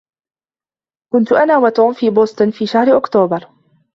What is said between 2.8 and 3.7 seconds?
أكتوبر.